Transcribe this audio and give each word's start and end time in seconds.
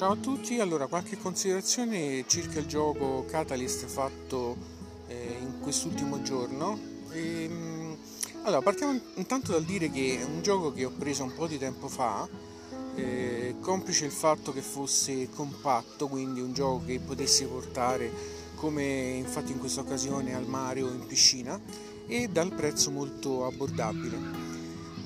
Ciao 0.00 0.12
a 0.12 0.16
tutti, 0.16 0.58
allora 0.58 0.86
qualche 0.86 1.18
considerazione 1.18 2.24
circa 2.26 2.58
il 2.58 2.64
gioco 2.64 3.26
Catalyst 3.28 3.84
fatto 3.84 4.56
eh, 5.08 5.36
in 5.38 5.60
quest'ultimo 5.60 6.22
giorno. 6.22 6.78
E, 7.10 7.44
ehm, 7.44 7.96
allora, 8.44 8.62
partiamo 8.62 8.98
intanto 9.16 9.52
dal 9.52 9.62
dire 9.62 9.90
che 9.90 10.18
è 10.18 10.24
un 10.24 10.40
gioco 10.40 10.72
che 10.72 10.86
ho 10.86 10.90
preso 10.90 11.24
un 11.24 11.34
po' 11.34 11.46
di 11.46 11.58
tempo 11.58 11.86
fa, 11.86 12.26
eh, 12.94 13.56
complice 13.60 14.06
il 14.06 14.10
fatto 14.10 14.54
che 14.54 14.62
fosse 14.62 15.28
compatto, 15.28 16.08
quindi 16.08 16.40
un 16.40 16.54
gioco 16.54 16.86
che 16.86 16.98
potessi 16.98 17.44
portare 17.44 18.10
come 18.54 19.16
infatti 19.18 19.52
in 19.52 19.58
questa 19.58 19.82
occasione 19.82 20.34
al 20.34 20.46
mare 20.46 20.80
o 20.80 20.88
in 20.88 21.04
piscina 21.06 21.60
e 22.06 22.26
dal 22.28 22.54
prezzo 22.54 22.90
molto 22.90 23.44
abbordabile. 23.44 24.49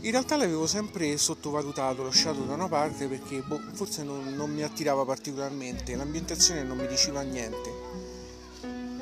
In 0.05 0.11
realtà 0.11 0.36
l'avevo 0.36 0.66
sempre 0.66 1.16
sottovalutato, 1.16 2.02
lasciato 2.02 2.43
da 2.43 2.53
una 2.53 2.68
parte 2.68 3.07
perché 3.08 3.40
boh, 3.40 3.58
forse 3.72 4.03
non, 4.03 4.35
non, 4.35 4.50
mi 4.50 4.62
attirava 4.62 5.03
particolarmente, 5.07 5.96
l'ambientazione 5.96 6.62
non 6.62 6.76
mi 6.76 6.86
diceva 6.86 7.22
niente. 7.22 7.72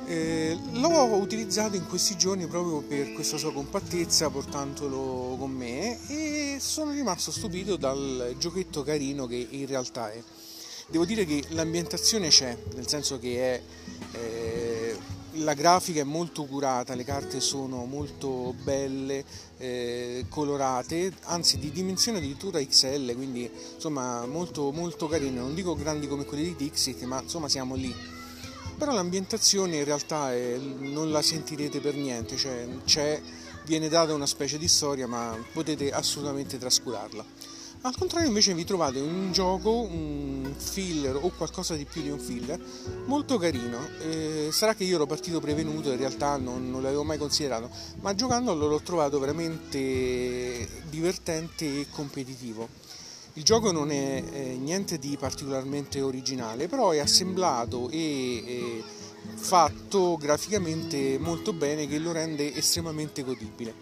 Eh, 0.07 0.57
l'ho 0.75 1.17
utilizzato 1.17 1.75
in 1.75 1.89
questi 1.89 2.17
giorni 2.17 2.47
proprio 2.47 2.83
per 2.83 3.13
questa 3.15 3.37
sua 3.37 3.53
compattezza, 3.53 4.31
portandolo 4.31 5.35
con 5.37 5.51
me 5.51 5.99
e 6.07 6.59
sono 6.61 6.93
rimasto 6.93 7.33
stupito 7.33 7.75
dal 7.75 8.37
giochetto 8.39 8.85
carino 8.85 9.27
che 9.27 9.45
in 9.51 9.67
realtà 9.67 10.13
è. 10.13 10.23
Devo 10.87 11.05
dire 11.05 11.25
che 11.25 11.43
l'ambientazione 11.49 12.29
c'è, 12.29 12.57
nel 12.77 12.87
senso 12.87 13.19
che 13.19 13.41
è... 13.41 13.63
Eh, 14.13 14.82
la 15.37 15.55
grafica 15.55 16.01
è 16.01 16.05
molto 16.05 16.45
curata, 16.45 16.95
le 16.95 17.05
carte 17.05 17.41
sono 17.41 17.85
molto 17.85 18.55
belle, 18.63 19.25
eh, 19.59 20.27
colorate, 20.29 21.13
anzi 21.23 21.59
di 21.59 21.71
dimensione 21.71 22.19
addirittura 22.19 22.63
XL, 22.63 23.15
quindi 23.15 23.51
insomma 23.75 24.27
molto, 24.27 24.71
molto 24.73 25.09
carine, 25.09 25.41
non 25.41 25.55
dico 25.55 25.75
grandi 25.75 26.07
come 26.07 26.25
quelle 26.25 26.43
di 26.43 26.57
Dixit, 26.57 27.03
ma 27.05 27.23
insomma 27.23 27.49
siamo 27.49 27.75
lì. 27.75 27.95
Però 28.77 28.93
l'ambientazione 28.93 29.77
in 29.77 29.85
realtà 29.85 30.33
è, 30.33 30.57
non 30.57 31.11
la 31.11 31.23
sentirete 31.23 31.81
per 31.81 31.95
niente, 31.95 32.37
cioè 32.37 33.21
viene 33.65 33.89
data 33.89 34.13
una 34.13 34.27
specie 34.27 34.59
di 34.59 34.69
storia, 34.69 35.07
ma 35.07 35.37
potete 35.53 35.91
assolutamente 35.93 36.59
trascurarla. 36.59 37.25
Al 37.85 37.97
contrario 37.97 38.29
invece 38.29 38.55
vi 38.55 38.65
trovate 38.65 39.01
un 39.01 39.33
gioco, 39.33 39.81
un 39.81 40.55
filler 40.57 41.17
o 41.17 41.33
qualcosa 41.37 41.75
di 41.75 41.85
più 41.85 42.01
di 42.01 42.11
un 42.11 42.21
filler 42.21 42.61
molto 43.07 43.39
carino. 43.39 43.79
Eh, 44.01 44.51
sarà 44.53 44.75
che 44.75 44.85
io 44.85 44.95
ero 44.95 45.07
partito 45.07 45.41
prevenuto, 45.41 45.91
in 45.91 45.97
realtà 45.97 46.37
non, 46.37 46.71
non 46.71 46.81
l'avevo 46.81 47.03
mai 47.03 47.19
considerato, 47.19 47.69
ma 48.01 48.15
giocandolo 48.15 48.69
l'ho 48.69 48.81
trovato 48.83 49.19
veramente 49.19 50.69
divertente 50.91 51.81
e 51.81 51.87
competitivo. 51.91 52.69
Il 53.33 53.43
gioco 53.43 53.73
non 53.73 53.91
è 53.91 54.23
eh, 54.31 54.57
niente 54.57 54.99
di 55.01 55.17
particolarmente 55.19 56.01
originale, 56.01 56.69
però 56.69 56.91
è 56.91 57.01
assemblato 57.01 57.89
e, 57.89 57.99
e 57.99 58.85
fatto 59.35 60.17
graficamente 60.17 61.19
molto 61.19 61.53
bene 61.53 61.87
che 61.87 61.99
lo 61.99 62.13
rende 62.13 62.55
estremamente 62.55 63.23
godibile. 63.23 63.75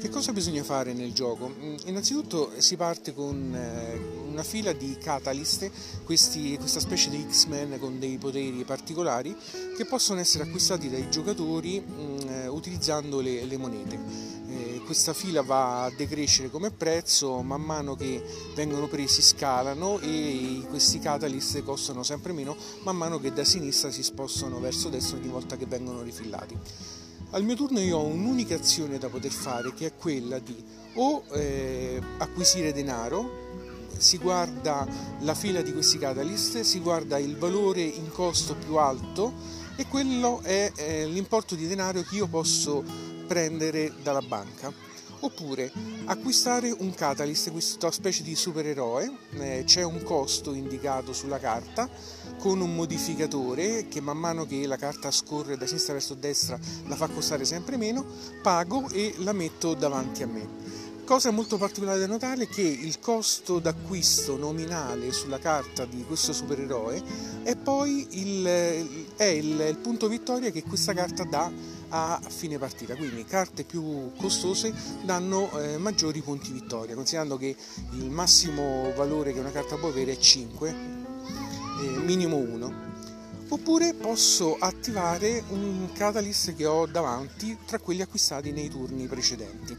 Che 0.00 0.08
cosa 0.08 0.32
bisogna 0.32 0.62
fare 0.62 0.92
nel 0.92 1.12
gioco? 1.12 1.48
Mm, 1.48 1.76
innanzitutto 1.86 2.52
si 2.58 2.76
parte 2.76 3.12
con 3.12 3.54
eh, 3.54 3.98
una 4.28 4.42
fila 4.42 4.72
di 4.72 4.96
catalyst, 4.98 5.70
questi, 6.04 6.56
questa 6.56 6.80
specie 6.80 7.10
di 7.10 7.26
X-Men 7.28 7.78
con 7.78 7.98
dei 7.98 8.18
poteri 8.18 8.64
particolari 8.64 9.36
che 9.76 9.84
possono 9.84 10.20
essere 10.20 10.44
acquistati 10.44 10.88
dai 10.88 11.10
giocatori 11.10 11.80
mm, 11.80 12.18
eh, 12.28 12.46
utilizzando 12.46 13.20
le, 13.20 13.44
le 13.44 13.56
monete 13.56 14.38
questa 14.84 15.12
fila 15.12 15.42
va 15.42 15.84
a 15.84 15.90
decrescere 15.90 16.50
come 16.50 16.70
prezzo, 16.70 17.40
man 17.42 17.62
mano 17.62 17.94
che 17.94 18.22
vengono 18.54 18.88
presi 18.88 19.22
scalano 19.22 19.98
e 20.00 20.64
questi 20.68 20.98
catalyst 20.98 21.62
costano 21.62 22.02
sempre 22.02 22.32
meno 22.32 22.56
man 22.82 22.96
mano 22.96 23.18
che 23.18 23.32
da 23.32 23.44
sinistra 23.44 23.90
si 23.90 24.02
spostano 24.02 24.60
verso 24.60 24.88
destra 24.88 25.16
ogni 25.16 25.28
volta 25.28 25.56
che 25.56 25.66
vengono 25.66 26.02
rifillati. 26.02 26.56
Al 27.30 27.44
mio 27.44 27.54
turno 27.54 27.78
io 27.78 27.98
ho 27.98 28.04
un'unica 28.04 28.56
azione 28.56 28.98
da 28.98 29.08
poter 29.08 29.30
fare 29.30 29.72
che 29.72 29.86
è 29.86 29.94
quella 29.94 30.38
di 30.38 30.56
o 30.94 31.22
eh, 31.32 32.00
acquisire 32.18 32.72
denaro, 32.72 33.48
si 33.96 34.18
guarda 34.18 34.86
la 35.20 35.34
fila 35.34 35.62
di 35.62 35.72
questi 35.72 35.98
catalyst, 35.98 36.60
si 36.60 36.80
guarda 36.80 37.18
il 37.18 37.36
valore 37.36 37.82
in 37.82 38.10
costo 38.10 38.54
più 38.54 38.76
alto 38.76 39.32
e 39.76 39.86
quello 39.86 40.40
è 40.42 40.72
eh, 40.74 41.06
l'importo 41.06 41.54
di 41.54 41.66
denaro 41.66 42.02
che 42.02 42.16
io 42.16 42.26
posso 42.26 42.82
prendere 43.30 43.92
dalla 44.02 44.22
banca 44.22 44.72
oppure 45.20 45.70
acquistare 46.06 46.74
un 46.76 46.92
catalyst, 46.92 47.52
questa 47.52 47.92
specie 47.92 48.24
di 48.24 48.34
supereroe, 48.34 49.08
eh, 49.34 49.62
c'è 49.64 49.82
un 49.84 50.02
costo 50.02 50.52
indicato 50.52 51.12
sulla 51.12 51.38
carta 51.38 51.88
con 52.40 52.60
un 52.60 52.74
modificatore 52.74 53.86
che 53.86 54.00
man 54.00 54.18
mano 54.18 54.46
che 54.46 54.66
la 54.66 54.76
carta 54.76 55.12
scorre 55.12 55.56
da 55.56 55.66
sinistra 55.66 55.92
verso 55.92 56.14
destra 56.14 56.58
la 56.88 56.96
fa 56.96 57.06
costare 57.06 57.44
sempre 57.44 57.76
meno, 57.76 58.04
pago 58.42 58.88
e 58.90 59.14
la 59.18 59.32
metto 59.32 59.74
davanti 59.74 60.24
a 60.24 60.26
me. 60.26 60.48
Cosa 61.04 61.30
molto 61.30 61.56
particolare 61.56 61.98
da 62.00 62.06
notare 62.06 62.44
è 62.44 62.48
che 62.48 62.62
il 62.62 62.98
costo 62.98 63.58
d'acquisto 63.60 64.36
nominale 64.36 65.12
sulla 65.12 65.38
carta 65.38 65.84
di 65.84 66.04
questo 66.04 66.32
supereroe 66.32 67.02
è 67.42 67.56
poi 67.56 68.06
il, 68.10 69.06
è 69.16 69.24
il, 69.24 69.66
il 69.68 69.78
punto 69.82 70.08
vittoria 70.08 70.50
che 70.50 70.62
questa 70.62 70.94
carta 70.94 71.24
dà 71.24 71.78
a 71.90 72.20
fine 72.26 72.58
partita, 72.58 72.94
quindi 72.96 73.24
carte 73.24 73.64
più 73.64 74.12
costose 74.16 74.72
danno 75.02 75.50
eh, 75.58 75.76
maggiori 75.78 76.20
punti 76.22 76.52
vittoria, 76.52 76.94
considerando 76.94 77.36
che 77.36 77.54
il 77.92 78.10
massimo 78.10 78.92
valore 78.94 79.32
che 79.32 79.40
una 79.40 79.50
carta 79.50 79.76
può 79.76 79.88
avere 79.88 80.12
è 80.12 80.16
5, 80.16 80.68
eh, 80.70 81.98
minimo 82.00 82.36
1. 82.36 82.88
Oppure 83.48 83.94
posso 83.94 84.56
attivare 84.58 85.42
un 85.48 85.88
catalyst 85.92 86.54
che 86.54 86.66
ho 86.66 86.86
davanti 86.86 87.58
tra 87.66 87.80
quelli 87.80 88.00
acquistati 88.00 88.52
nei 88.52 88.68
turni 88.68 89.06
precedenti 89.06 89.76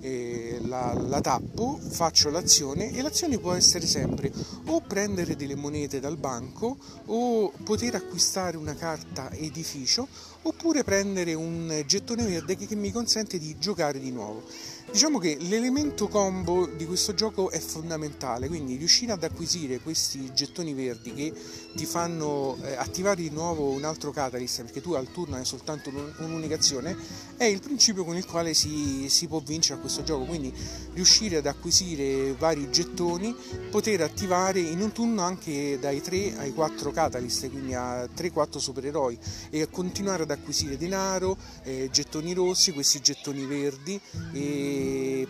eh, 0.00 0.58
la, 0.62 0.92
la, 0.94 1.20
tappo, 1.20 1.78
faccio 1.78 2.30
l'azione 2.30 2.92
e 2.92 3.02
l'azione 3.02 3.38
può 3.38 3.52
essere 3.52 3.86
sempre 3.86 4.32
o 4.66 4.80
prendere 4.80 5.36
delle 5.36 5.54
monete 5.54 6.00
dal 6.00 6.16
banco 6.16 6.76
o 7.06 7.52
poter 7.64 7.94
acquistare 7.94 8.56
una 8.56 8.74
carta 8.74 9.30
edificio 9.32 10.06
oppure 10.42 10.84
prendere 10.84 11.34
un 11.34 11.82
gettone 11.86 12.24
verde 12.24 12.56
che 12.56 12.74
mi 12.74 12.92
consente 12.92 13.38
di 13.38 13.56
giocare 13.58 13.98
di 13.98 14.10
nuovo. 14.10 14.44
Diciamo 14.90 15.18
che 15.18 15.36
l'elemento 15.40 16.08
combo 16.08 16.64
di 16.64 16.86
questo 16.86 17.12
gioco 17.12 17.50
è 17.50 17.58
fondamentale, 17.58 18.48
quindi 18.48 18.76
riuscire 18.76 19.12
ad 19.12 19.22
acquisire 19.22 19.80
questi 19.80 20.32
gettoni 20.32 20.72
verdi 20.72 21.12
che 21.12 21.32
ti 21.76 21.84
fanno 21.84 22.56
eh, 22.62 22.74
attivare 22.74 23.20
di 23.20 23.28
nuovo 23.28 23.68
un 23.68 23.84
altro 23.84 24.10
catalyst, 24.12 24.62
perché 24.62 24.80
tu 24.80 24.94
al 24.94 25.12
turno 25.12 25.36
hai 25.36 25.44
soltanto 25.44 25.90
un'unica 25.90 26.54
azione, 26.54 26.96
è 27.36 27.44
il 27.44 27.60
principio 27.60 28.02
con 28.02 28.16
il 28.16 28.24
quale 28.24 28.54
si, 28.54 29.10
si 29.10 29.26
può 29.26 29.40
vincere 29.40 29.78
a 29.78 29.80
questo 29.80 30.02
gioco, 30.02 30.24
quindi 30.24 30.52
riuscire 30.94 31.36
ad 31.36 31.46
acquisire 31.46 32.32
vari 32.32 32.70
gettoni, 32.70 33.36
poter 33.70 34.00
attivare 34.00 34.60
in 34.60 34.80
un 34.80 34.92
turno 34.92 35.20
anche 35.20 35.78
dai 35.78 36.00
3 36.00 36.38
ai 36.38 36.54
4 36.54 36.90
catalyst, 36.92 37.50
quindi 37.50 37.74
a 37.74 38.04
3-4 38.04 38.56
supereroi 38.56 39.18
e 39.50 39.68
continuare 39.70 40.22
ad 40.22 40.30
acquisire 40.30 40.78
denaro, 40.78 41.36
eh, 41.62 41.90
gettoni 41.92 42.32
rossi, 42.32 42.72
questi 42.72 43.00
gettoni 43.00 43.44
verdi 43.44 44.00
e 44.32 44.76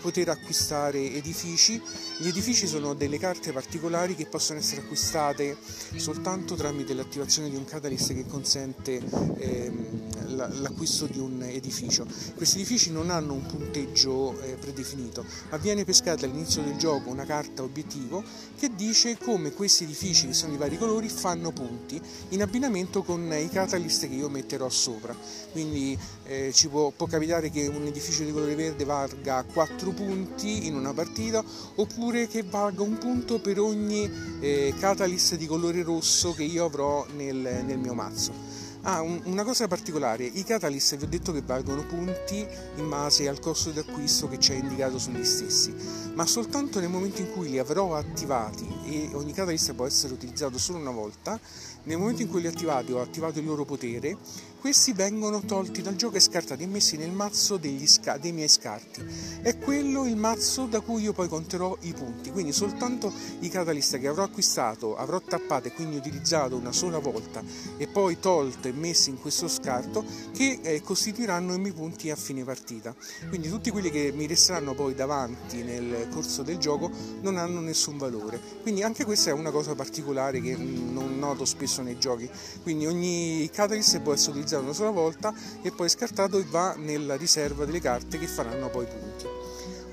poter 0.00 0.28
acquistare 0.28 1.12
edifici. 1.12 1.80
Gli 2.18 2.28
edifici 2.28 2.66
sono 2.66 2.94
delle 2.94 3.18
carte 3.18 3.52
particolari 3.52 4.14
che 4.14 4.26
possono 4.26 4.58
essere 4.58 4.82
acquistate 4.82 5.56
soltanto 5.96 6.54
tramite 6.54 6.94
l'attivazione 6.94 7.50
di 7.50 7.56
un 7.56 7.64
catalyst 7.64 8.14
che 8.14 8.26
consente 8.26 9.00
ehm, 9.38 10.17
l'acquisto 10.46 11.06
di 11.06 11.18
un 11.18 11.42
edificio. 11.42 12.06
Questi 12.34 12.58
edifici 12.58 12.90
non 12.92 13.10
hanno 13.10 13.32
un 13.32 13.46
punteggio 13.46 14.40
eh, 14.42 14.52
predefinito, 14.54 15.24
ma 15.50 15.56
viene 15.56 15.84
pescata 15.84 16.26
all'inizio 16.26 16.62
del 16.62 16.76
gioco 16.76 17.10
una 17.10 17.24
carta 17.24 17.62
obiettivo 17.62 18.22
che 18.56 18.70
dice 18.74 19.18
come 19.18 19.52
questi 19.52 19.84
edifici 19.84 20.26
che 20.26 20.32
sono 20.32 20.52
di 20.52 20.58
vari 20.58 20.78
colori 20.78 21.08
fanno 21.08 21.52
punti 21.52 22.00
in 22.30 22.42
abbinamento 22.42 23.02
con 23.02 23.32
i 23.32 23.48
catalyst 23.48 24.08
che 24.08 24.14
io 24.14 24.28
metterò 24.28 24.68
sopra. 24.68 25.14
Quindi 25.52 25.98
eh, 26.24 26.50
ci 26.52 26.68
può, 26.68 26.90
può 26.90 27.06
capitare 27.06 27.50
che 27.50 27.66
un 27.66 27.86
edificio 27.86 28.24
di 28.24 28.32
colore 28.32 28.54
verde 28.54 28.84
valga 28.84 29.44
4 29.44 29.90
punti 29.92 30.66
in 30.66 30.74
una 30.74 30.92
partita 30.92 31.42
oppure 31.76 32.26
che 32.26 32.42
valga 32.42 32.82
un 32.82 32.98
punto 32.98 33.40
per 33.40 33.58
ogni 33.58 34.10
eh, 34.40 34.74
catalyst 34.78 35.36
di 35.36 35.46
colore 35.46 35.82
rosso 35.82 36.32
che 36.34 36.44
io 36.44 36.64
avrò 36.64 37.06
nel, 37.16 37.62
nel 37.64 37.78
mio 37.78 37.94
mazzo. 37.94 38.58
Ah, 38.82 39.02
un, 39.02 39.20
una 39.24 39.42
cosa 39.42 39.66
particolare, 39.66 40.24
i 40.24 40.44
catalyst 40.44 40.96
vi 40.96 41.04
ho 41.04 41.08
detto 41.08 41.32
che 41.32 41.42
valgono 41.42 41.84
punti 41.84 42.46
in 42.76 42.88
base 42.88 43.28
al 43.28 43.40
costo 43.40 43.70
di 43.70 43.80
acquisto 43.80 44.28
che 44.28 44.38
c'è 44.38 44.54
indicato 44.54 44.98
sugli 44.98 45.24
stessi, 45.24 45.74
ma 46.14 46.24
soltanto 46.24 46.78
nel 46.78 46.88
momento 46.88 47.20
in 47.20 47.32
cui 47.32 47.50
li 47.50 47.58
avrò 47.58 47.96
attivati 47.96 48.66
e 48.86 49.10
ogni 49.14 49.32
catalyst 49.32 49.74
può 49.74 49.84
essere 49.84 50.14
utilizzato 50.14 50.58
solo 50.58 50.78
una 50.78 50.92
volta, 50.92 51.38
nel 51.84 51.98
momento 51.98 52.22
in 52.22 52.28
cui 52.28 52.40
li 52.40 52.46
ho 52.46 52.50
attivati 52.50 52.92
ho 52.92 53.00
attivato 53.00 53.40
il 53.40 53.46
loro 53.46 53.64
potere, 53.64 54.16
questi 54.60 54.92
vengono 54.92 55.40
tolti 55.40 55.82
dal 55.82 55.94
gioco 55.94 56.16
e 56.16 56.20
scartati 56.20 56.64
e 56.64 56.66
messi 56.66 56.96
nel 56.96 57.10
mazzo 57.10 57.60
sca- 57.84 58.18
dei 58.18 58.32
miei 58.32 58.48
scarti. 58.48 59.04
È 59.40 59.56
quello 59.56 60.04
il 60.04 60.16
mazzo 60.16 60.66
da 60.66 60.80
cui 60.80 61.02
io 61.02 61.12
poi 61.12 61.28
conterò 61.28 61.76
i 61.82 61.92
punti, 61.92 62.30
quindi 62.30 62.52
soltanto 62.52 63.12
i 63.40 63.48
catalyst 63.48 63.98
che 63.98 64.08
avrò 64.08 64.24
acquistato, 64.24 64.96
avrò 64.96 65.20
tappato 65.20 65.68
e 65.68 65.72
quindi 65.72 65.96
utilizzato 65.96 66.56
una 66.56 66.72
sola 66.72 66.98
volta 66.98 67.42
e 67.76 67.86
poi 67.86 68.18
tolto 68.18 68.67
e 68.68 68.72
messi 68.72 69.10
in 69.10 69.20
questo 69.20 69.48
scarto 69.48 70.04
che 70.32 70.58
eh, 70.62 70.82
costituiranno 70.82 71.54
i 71.54 71.58
miei 71.58 71.72
punti 71.72 72.10
a 72.10 72.16
fine 72.16 72.44
partita. 72.44 72.94
Quindi 73.28 73.48
tutti 73.48 73.70
quelli 73.70 73.90
che 73.90 74.12
mi 74.14 74.26
resteranno 74.26 74.74
poi 74.74 74.94
davanti 74.94 75.62
nel 75.62 76.08
corso 76.10 76.42
del 76.42 76.58
gioco 76.58 76.90
non 77.20 77.36
hanno 77.36 77.60
nessun 77.60 77.96
valore. 77.96 78.40
Quindi 78.62 78.82
anche 78.82 79.04
questa 79.04 79.30
è 79.30 79.32
una 79.32 79.50
cosa 79.50 79.74
particolare 79.74 80.40
che 80.40 80.56
non 80.56 81.18
noto 81.18 81.44
spesso 81.44 81.82
nei 81.82 81.98
giochi. 81.98 82.28
Quindi 82.62 82.86
ogni 82.86 83.48
catalyst 83.52 84.00
può 84.00 84.12
essere 84.12 84.30
utilizzato 84.30 84.46
utilizzato 84.48 84.64
una 84.64 84.72
sola 84.72 84.90
volta 84.90 85.34
e 85.62 85.70
poi 85.70 85.88
scartato 85.88 86.38
e 86.38 86.44
va 86.44 86.74
nella 86.76 87.16
riserva 87.16 87.64
delle 87.64 87.80
carte 87.80 88.18
che 88.18 88.26
faranno 88.26 88.70
poi 88.70 88.86
punti. 88.86 89.26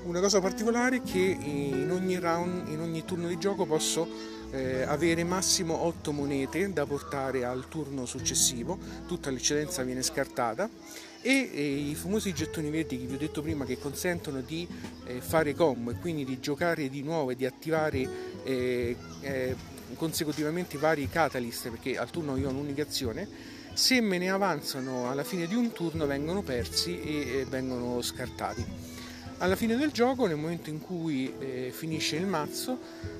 Una 0.04 0.20
cosa 0.20 0.40
particolare 0.40 0.96
è 0.96 1.02
che 1.02 1.36
in 1.40 1.90
ogni 1.90 2.18
round, 2.18 2.68
in 2.68 2.80
ogni 2.80 3.04
turno 3.04 3.26
di 3.26 3.38
gioco 3.38 3.66
posso 3.66 4.06
eh, 4.50 4.82
avere 4.82 5.24
massimo 5.24 5.84
8 5.84 6.12
monete 6.12 6.72
da 6.72 6.86
portare 6.86 7.44
al 7.44 7.68
turno 7.68 8.06
successivo, 8.06 8.78
tutta 9.06 9.30
l'eccedenza 9.30 9.82
viene 9.82 10.02
scartata. 10.02 10.68
E, 11.22 11.50
e 11.52 11.62
i 11.62 11.94
famosi 11.94 12.32
gettoni 12.32 12.70
verdi 12.70 13.00
che 13.00 13.06
vi 13.06 13.14
ho 13.14 13.18
detto 13.18 13.42
prima 13.42 13.64
che 13.64 13.78
consentono 13.78 14.42
di 14.42 14.66
eh, 15.06 15.20
fare 15.20 15.54
combo 15.54 15.90
e 15.90 15.96
quindi 15.96 16.24
di 16.24 16.38
giocare 16.38 16.88
di 16.88 17.02
nuovo 17.02 17.30
e 17.30 17.36
di 17.36 17.44
attivare 17.46 18.08
eh, 18.44 18.96
eh 19.22 19.74
consecutivamente 19.94 20.78
vari 20.78 21.08
catalyst 21.08 21.70
perché 21.70 21.96
al 21.96 22.10
turno 22.10 22.36
io 22.36 22.48
ho 22.48 22.50
un'unica 22.50 22.82
azione. 22.82 23.28
Se 23.72 24.00
me 24.00 24.18
ne 24.18 24.30
avanzano 24.30 25.10
alla 25.10 25.24
fine 25.24 25.46
di 25.46 25.54
un 25.54 25.72
turno 25.72 26.06
vengono 26.06 26.42
persi 26.42 27.00
e 27.00 27.46
vengono 27.48 28.00
scartati. 28.02 28.64
Alla 29.38 29.54
fine 29.54 29.76
del 29.76 29.92
gioco, 29.92 30.26
nel 30.26 30.38
momento 30.38 30.70
in 30.70 30.80
cui 30.80 31.30
eh, 31.38 31.70
finisce 31.70 32.16
il 32.16 32.24
mazzo, 32.24 32.78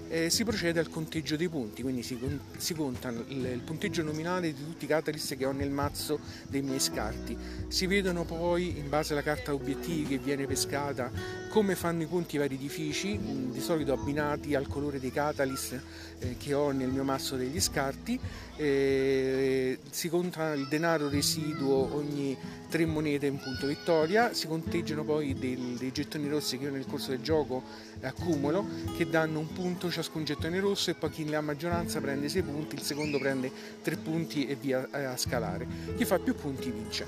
eh, 0.09 0.31
si 0.31 0.45
procede 0.45 0.81
al 0.81 0.89
conteggio 0.89 1.37
dei 1.37 1.51
punti, 1.51 1.83
quindi 1.83 2.03
si, 2.03 2.19
si 2.57 2.73
conta 2.73 3.11
il, 3.11 3.25
il, 3.29 3.61
punteggio 3.63 4.03
nominale 4.03 4.55
di 4.55 4.65
tutti 4.65 4.87
i 4.87 4.89
catalyst 4.89 5.37
che 5.37 5.45
ho 5.45 5.53
nel 5.53 5.69
mazzo 5.69 6.21
dei 6.49 6.63
miei 6.63 6.81
scarti. 6.81 7.37
Si 7.69 7.87
vedono 7.87 8.25
poi, 8.25 8.79
in 8.79 8.89
base 8.89 9.13
alla 9.13 9.23
carta 9.23 9.53
obiettivi 9.53 10.05
che 10.05 10.19
viene 10.19 10.47
pescata, 10.47 11.11
come 11.51 11.75
fanno 11.75 12.03
i 12.03 12.07
punti 12.07 12.37
i 12.37 12.39
vari 12.39 12.55
edifici, 12.55 13.19
di 13.53 13.61
solito 13.61 13.93
abbinati 13.93 14.55
al 14.55 14.69
colore 14.69 14.99
dei 14.99 15.13
catalyst 15.13 15.79
eh, 16.21 16.37
che 16.39 16.55
ho 16.55 16.71
nel 16.71 16.89
mio 16.89 17.05
mazzo 17.05 17.37
degli 17.37 17.61
scarti. 17.61 18.19
si 18.57 20.09
conta 20.09 20.55
il 20.55 20.67
denaro 20.69 21.11
residuo 21.11 21.95
ogni 21.95 22.35
tre 22.69 22.85
monete 22.87 23.27
in 23.27 23.39
punto 23.39 23.67
vittoria, 23.67 24.35
si 24.35 24.47
conteggiano 24.47 25.05
poi 25.05 25.35
dei, 25.35 25.77
dei 25.79 25.93
gettoni 25.93 26.29
rossi 26.29 26.59
che 26.59 26.65
io 26.65 26.71
nel 26.71 26.87
corso 26.87 27.11
del 27.11 27.21
gioco 27.21 27.63
accumulo 28.03 28.67
che 28.97 29.09
danno 29.09 29.39
un 29.39 29.53
punto 29.53 29.91
ciascun 29.91 30.25
gettone 30.25 30.61
rosso 30.61 30.91
e 30.91 30.95
poi 30.95 31.11
chi 31.11 31.35
ha 31.35 31.41
maggioranza 31.41 32.01
prende 32.01 32.29
6 32.29 32.43
punti, 32.43 32.75
il 32.75 32.83
secondo 32.83 33.19
prende 33.19 33.51
3 33.83 33.97
punti 33.97 34.47
e 34.47 34.55
via 34.55 34.89
a 34.91 35.17
scalare. 35.17 35.67
Chi 35.97 36.05
fa 36.05 36.19
più 36.19 36.35
punti 36.35 36.71
vince. 36.71 37.07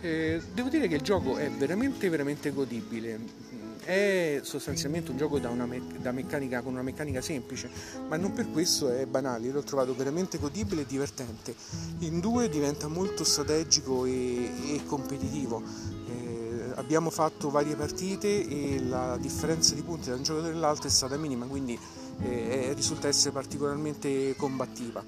Eh, 0.00 0.40
devo 0.52 0.68
dire 0.68 0.88
che 0.88 0.96
il 0.96 1.02
gioco 1.02 1.36
è 1.36 1.50
veramente 1.50 2.08
veramente 2.08 2.50
godibile. 2.50 3.18
È 3.86 4.40
sostanzialmente 4.42 5.12
un 5.12 5.16
gioco 5.16 5.38
da, 5.38 5.48
me- 5.50 5.80
da 6.00 6.10
meccanica, 6.10 6.60
con 6.60 6.72
una 6.72 6.82
meccanica 6.82 7.20
semplice, 7.20 7.70
ma 8.08 8.16
non 8.16 8.32
per 8.32 8.50
questo 8.50 8.88
è 8.88 9.06
banale. 9.06 9.48
L'ho 9.50 9.62
trovato 9.62 9.94
veramente 9.94 10.38
godibile 10.38 10.82
e 10.82 10.86
divertente. 10.86 11.54
In 12.00 12.18
due 12.18 12.48
diventa 12.48 12.88
molto 12.88 13.22
strategico 13.22 14.04
e, 14.04 14.74
e 14.74 14.80
competitivo 14.84 15.62
abbiamo 16.76 17.10
fatto 17.10 17.50
varie 17.50 17.74
partite 17.74 18.46
e 18.46 18.82
la 18.82 19.16
differenza 19.18 19.74
di 19.74 19.82
punti 19.82 20.08
da 20.08 20.16
un 20.16 20.22
giocatore 20.22 20.52
all'altro 20.52 20.88
è 20.88 20.90
stata 20.90 21.16
minima, 21.16 21.46
quindi 21.46 21.78
eh, 22.22 22.72
risulta 22.74 23.08
essere 23.08 23.32
particolarmente 23.32 24.34
combattiva. 24.36 25.04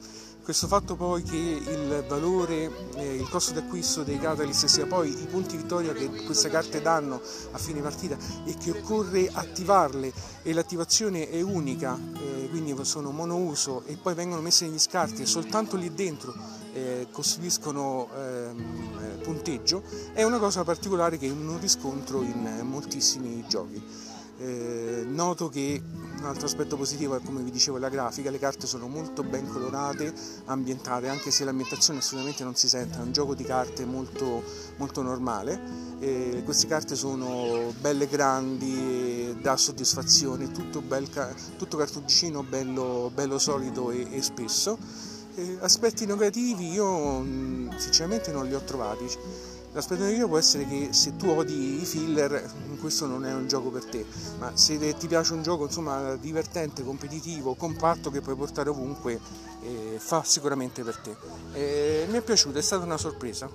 Questo 0.49 0.67
fatto 0.67 0.97
poi 0.97 1.23
che 1.23 1.37
il 1.37 2.07
valore, 2.09 2.73
eh, 2.95 3.17
il 3.17 3.29
costo 3.29 3.53
d'acquisto 3.53 4.03
dei 4.03 4.19
Catalyst 4.19 4.65
sia 4.65 4.87
poi 4.87 5.11
i 5.11 5.27
punti 5.27 5.59
vittoria 5.59 5.93
che 5.93 6.09
queste 6.25 6.49
carte 6.49 6.81
danno 6.81 7.21
a 7.51 7.59
fine 7.59 7.83
partita 7.83 8.17
e 8.47 8.57
che 8.57 8.71
occorre 8.71 9.29
attivarle 9.31 10.11
e 10.43 10.55
l'attivazione 10.55 11.29
è 11.29 11.43
unica, 11.43 11.99
eh, 12.15 12.49
quindi 12.49 12.75
sono 12.87 13.11
monouso 13.11 13.83
e 13.85 13.99
poi 14.01 14.15
vengono 14.15 14.41
messe 14.41 14.65
negli 14.67 14.79
scarti 14.79 15.21
e 15.21 15.27
soltanto 15.27 15.77
lì 15.77 15.93
dentro 15.93 16.35
eh, 16.73 17.09
costituiscono 17.13 18.09
ehm, 18.17 19.21
punteggio, 19.21 19.83
è 20.15 20.23
una 20.23 20.39
cosa 20.39 20.65
particolare 20.65 21.19
che 21.19 21.29
non 21.29 21.61
riscontro 21.61 22.23
in 22.23 22.61
moltissimi 22.63 23.45
giochi. 23.47 24.17
Eh, 24.41 25.05
noto 25.05 25.49
che 25.49 25.83
un 26.19 26.25
altro 26.25 26.47
aspetto 26.47 26.77
positivo 26.77 27.17
è 27.17 27.21
come 27.25 27.43
vi 27.43 27.51
dicevo 27.51 27.77
la 27.79 27.89
grafica, 27.89 28.31
le 28.31 28.39
carte 28.39 28.67
sono 28.67 28.87
molto 28.87 29.25
ben 29.25 29.49
colorate, 29.49 30.13
ambientate, 30.47 31.09
anche 31.09 31.31
se 31.31 31.45
l'ambientazione 31.45 31.99
assolutamente 31.99 32.45
non 32.45 32.55
si 32.55 32.69
sente, 32.69 32.99
è 32.99 33.03
un 33.03 33.13
gioco 33.13 33.35
di 33.35 33.45
carte 33.45 33.85
molto, 33.85 34.43
molto 34.77 35.03
normale. 35.03 35.61
Eh, 35.99 36.43
queste 36.45 36.69
carte 36.69 36.95
sono 36.95 37.73
belle 37.81 38.07
grandi, 38.07 39.37
dà 39.41 39.57
soddisfazione, 39.57 40.53
tutto, 40.53 40.83
bel, 40.83 41.09
tutto 41.57 41.77
cartoncino 41.77 42.45
bello, 42.45 43.11
bello 43.13 43.39
solido 43.39 43.91
e, 43.91 44.07
e 44.11 44.23
spesso. 44.23 44.79
Eh, 45.35 45.59
aspetti 45.61 46.07
negativi 46.07 46.71
io 46.71 47.25
sinceramente 47.77 48.33
non 48.33 48.47
li 48.47 48.55
ho 48.55 48.61
trovati 48.61 49.07
L'aspetto 49.73 50.03
negativo 50.03 50.29
può 50.29 50.39
essere 50.39 50.67
che 50.67 50.89
se 50.93 51.17
tu 51.17 51.29
odi 51.29 51.81
i 51.81 51.85
filler, 51.85 52.51
questo 52.81 53.07
non 53.07 53.25
è 53.25 53.33
un 53.35 53.47
gioco 53.47 53.71
per 53.71 53.85
te, 53.85 54.05
ma 54.39 54.57
se 54.57 54.97
ti 54.97 55.07
piace 55.07 55.35
un 55.35 55.43
gioco 55.43 55.65
insomma, 55.65 56.17
divertente, 56.17 56.83
competitivo, 56.83 57.55
compatto 57.55 58.11
che 58.11 58.21
puoi 58.21 58.35
portare 58.35 58.71
ovunque, 58.71 59.21
eh, 59.63 59.97
fa 59.99 60.23
sicuramente 60.25 60.83
per 60.83 60.97
te. 60.97 61.17
Eh, 61.53 62.07
mi 62.09 62.19
è 62.19 62.23
piaciuto, 62.23 62.59
è 62.59 62.63
stata 62.63 62.85
una 62.85 62.97
sorpresa. 62.97 63.49